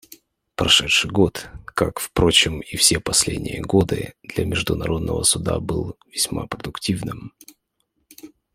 [0.55, 7.35] Прошедший год, как, впрочем, и все последние годы, для Международного Суда был весьма продуктивным.